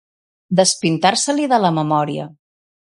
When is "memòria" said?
1.81-2.29